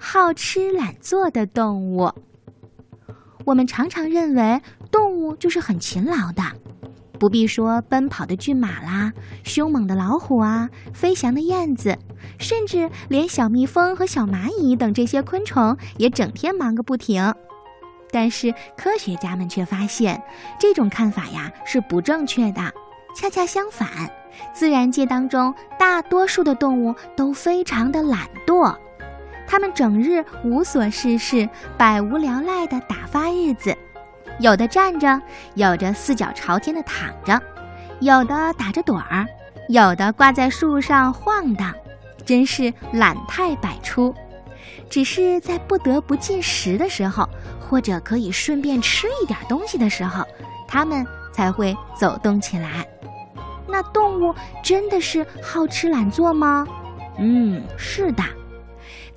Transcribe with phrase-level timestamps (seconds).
[0.00, 2.10] 好吃懒做的动物。
[3.44, 6.42] 我们常常认为动物就是很勤劳的，
[7.18, 11.96] 不必说奔跑的骏马啦、凶猛的老虎啊、飞翔的燕子，
[12.38, 17.34] 甚至连小蜜蜂和小蚂蚁等这些昆虫也整天忙个不停。
[18.10, 20.22] 但是科学家们却发现，
[20.58, 22.72] 这种看法呀是不正确的。
[23.14, 23.88] 恰恰相反，
[24.54, 28.76] 自然界当中大多数的动物都非常的懒惰，
[29.48, 31.48] 它们整日无所事事，
[31.78, 33.74] 百无聊赖的打发日子。
[34.38, 35.20] 有的站着，
[35.54, 37.40] 有着四脚朝天的躺着，
[38.00, 39.26] 有的打着盹儿，
[39.68, 41.74] 有的挂在树上晃荡，
[42.26, 44.14] 真是懒态百出。
[44.90, 47.28] 只是在不得不进食的时候，
[47.58, 50.24] 或者可以顺便吃一点东西的时候，
[50.68, 52.86] 它们才会走动起来。
[53.66, 56.66] 那动物真的是好吃懒做吗？
[57.18, 58.22] 嗯，是的，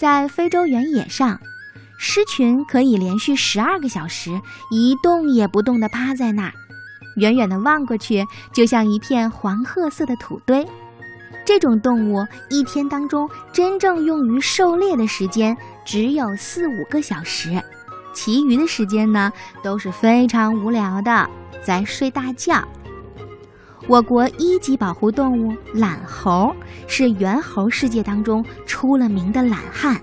[0.00, 1.38] 在非洲原野上，
[1.98, 6.52] 狮群可以连续十二个小时一动也不动地趴在那儿，
[7.16, 10.66] 远远地望过去，就像一片黄褐色的土堆。
[11.44, 17.62] 这种动物一天当中真正用于狩猎的时间只有四五个小时，
[18.14, 19.30] 其余的时间呢
[19.62, 21.28] 都是非常无聊的，
[21.62, 22.66] 在睡大觉。
[23.88, 26.54] 我国一级保护动物懒猴
[26.86, 30.00] 是猿猴世界当中出了名的懒汉。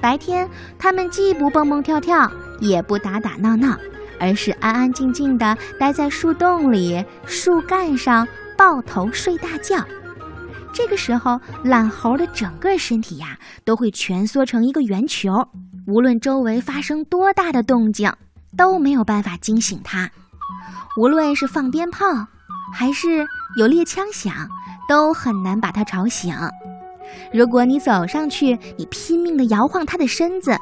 [0.00, 3.78] 白天，它们既不蹦蹦跳跳，也不打打闹闹，
[4.18, 9.84] 而是安安静静地待在树洞里、树干上抱头睡大觉。
[10.72, 15.48] 这个时候，懒猴的整个身体呀都会蜷缩成一个圆球，
[15.86, 18.12] 无论周围发生多大的动静，
[18.56, 20.10] 都没有办法惊醒它。
[20.96, 22.06] 无论是放鞭炮，
[22.72, 23.26] 还是
[23.56, 24.32] 有猎枪响，
[24.88, 26.34] 都很难把它吵醒。
[27.32, 30.52] 如果你走上去，你拼命地摇晃它的身子，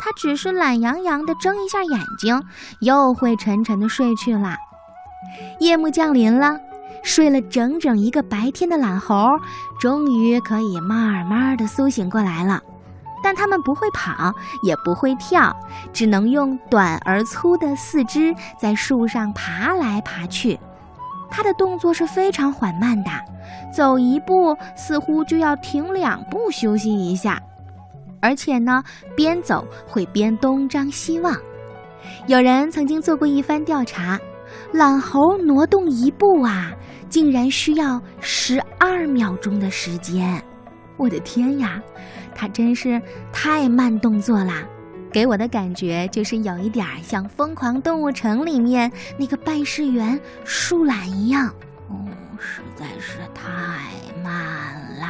[0.00, 2.42] 它只是懒洋洋地睁一下眼睛，
[2.80, 4.56] 又会沉沉地睡去了。
[5.60, 6.58] 夜幕降临了，
[7.02, 9.38] 睡了整整一个白天的懒猴，
[9.80, 12.60] 终于可以慢慢地苏醒过来了。
[13.26, 14.32] 但它们不会跑，
[14.62, 15.52] 也不会跳，
[15.92, 20.56] 只能用短而粗的四肢在树上爬来爬去。
[21.28, 23.10] 它的动作是非常缓慢的，
[23.74, 27.42] 走一步似乎就要停两步休息一下，
[28.20, 28.80] 而且呢，
[29.16, 31.34] 边走会边东张西望。
[32.28, 34.16] 有人曾经做过一番调查，
[34.72, 36.70] 懒猴挪动一步啊，
[37.08, 40.40] 竟然需要十二秒钟的时间。
[40.96, 41.82] 我的天呀，
[42.36, 43.00] 它真是
[43.32, 44.62] 太慢动作啦！
[45.10, 51.48] 给我的感觉就是有一点像《疯狂动物城》里面那个办事员树懒一样，
[51.88, 52.04] 哦，
[52.38, 53.42] 实在是太
[54.22, 55.08] 慢啦。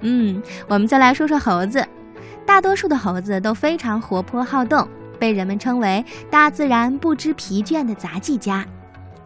[0.00, 1.84] 嗯，我们再来说说猴子，
[2.46, 4.88] 大多数的猴子都非常活泼好动，
[5.18, 8.64] 被人们称为大自然不知疲倦的杂技家。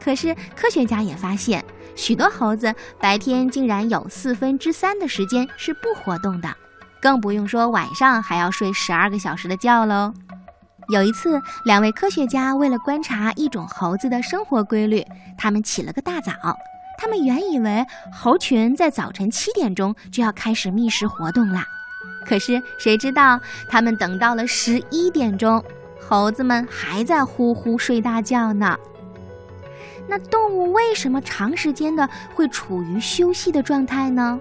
[0.02, 1.62] 可是科学家也发现，
[1.94, 6.48] 许多猴子白天竟然有四分之三的时间是不活动的。
[7.00, 10.12] 更不用说晚上还要睡十二个小时的觉喽。
[10.88, 15.04] 有一次，两位科学家为了观察一种猴子的生活规律，
[15.38, 16.32] 他们起了个大早。
[16.98, 21.64] 他们原以为猴群在早晨七点钟就要开始觅食活动啦，
[22.24, 25.64] 可是谁知道他们等到了十一点钟，
[26.00, 28.76] 猴子们还在呼呼睡大觉呢。
[30.08, 34.38] 那动物为什么长时间的会处于休息的状态呢？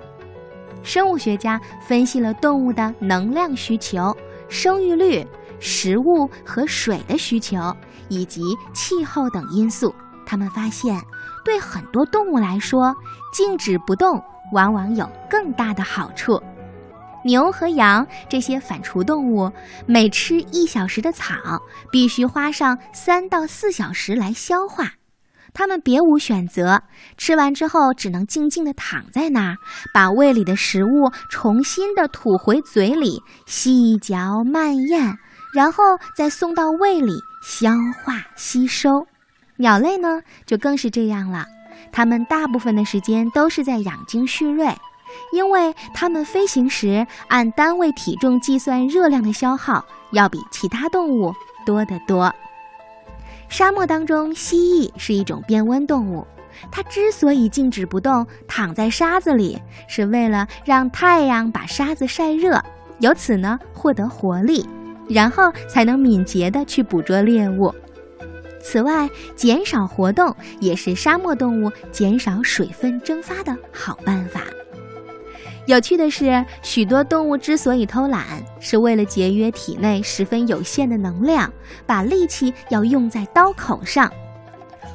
[0.83, 4.15] 生物学家分析了动物的能量需求、
[4.49, 5.25] 生育率、
[5.59, 7.75] 食物和水的需求，
[8.09, 8.41] 以及
[8.73, 9.93] 气候等因素。
[10.25, 10.99] 他们发现，
[11.45, 12.95] 对很多动物来说，
[13.31, 14.21] 静止不动
[14.53, 16.41] 往往有更大的好处。
[17.23, 19.51] 牛和羊这些反刍动物，
[19.85, 21.35] 每吃一小时的草，
[21.91, 24.93] 必须花上三到四小时来消化。
[25.53, 26.81] 它们别无选择，
[27.17, 29.57] 吃完之后只能静静地躺在那儿，
[29.93, 35.17] 把胃里的食物重新的吐回嘴里，细嚼慢咽，
[35.53, 35.83] 然后
[36.15, 37.71] 再送到胃里消
[38.03, 38.89] 化吸收。
[39.57, 41.45] 鸟类呢，就更是这样了，
[41.91, 44.73] 它们大部分的时间都是在养精蓄锐，
[45.33, 51.33] 因为它们飞行时按单位体重计算热量的消耗，要比其他动物
[51.65, 52.33] 多得多。
[53.51, 56.25] 沙漠当中，蜥蜴是一种变温动物。
[56.71, 62.63] 它之所以静止不动，躺在沙子里，是为了让太阳把沙子晒热，
[62.99, 64.65] 由此呢获得活力，
[65.09, 67.75] 然后才能敏捷地去捕捉猎物。
[68.63, 74.43] 此外，减少活动也是沙漠动物减少水分蒸发的好办法。
[75.67, 78.25] 有趣的是，许多动物之所以偷懒，
[78.59, 81.51] 是为了节约体内十分有限的能量，
[81.85, 84.11] 把力气要用在刀口上。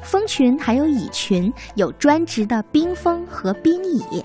[0.03, 4.23] 蜂群还有蚁群有专职的冰蜂和冰蚁。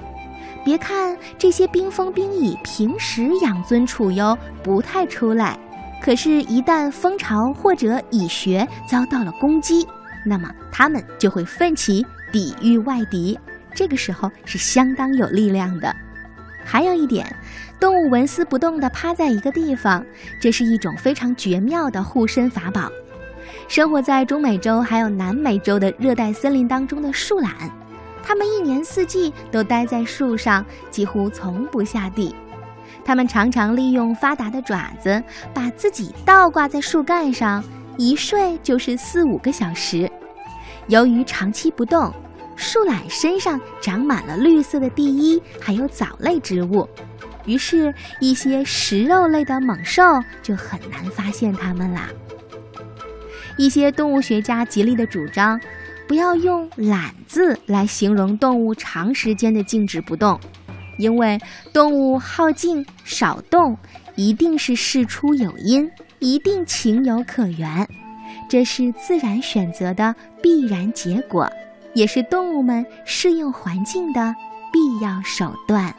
[0.65, 5.59] 别看这些冰蜂、冰蚁平时养尊处优，不太出来，
[6.03, 9.87] 可是，一旦蜂巢或者蚁穴遭到了攻击，
[10.27, 13.39] 那么它们就会奋起抵御外敌。
[13.75, 15.95] 这个时候是相当有力量的。
[16.65, 17.27] 还有一点，
[17.79, 20.05] 动物纹丝不动地趴在一个地方，
[20.41, 22.91] 这是一种非常绝妙的护身法宝。
[23.69, 27.53] 生活在中美洲还有南美洲的热带森林当中的树懒。
[28.23, 32.35] 它们一年四季都待在树上，几乎从不下地。
[33.05, 35.21] 它们常常利用发达的爪子，
[35.53, 37.65] 把自己倒挂在树干上，
[37.99, 40.09] 一睡就是四五个小时。
[40.87, 42.13] 由于长期不动，
[42.57, 46.89] 树懒身上长满了绿色的地衣，还有藻类植物，
[47.45, 50.03] 于是，一些食肉类的猛兽
[50.43, 52.09] 就很难发现它们啦。
[53.57, 55.61] 一些动物学家极力的主张。
[56.09, 60.39] 不要用“懒”字来形容动物长时间的静止不动，
[60.99, 61.39] 因为
[61.73, 63.79] 动物好静少动，
[64.15, 67.89] 一定是事出有因，一定情有可原，
[68.47, 71.51] 这是自然选择的必然结果，
[71.95, 74.35] 也是动物们适应环境的
[74.73, 75.95] 必要手段。